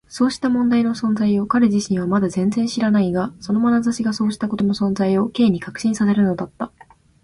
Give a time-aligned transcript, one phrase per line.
[0.07, 6.71] そうした問題の存在を彼自身はまだ全然知らないが、そのまなざしがそうしたことの存在を Ｋ に確信させるのだった。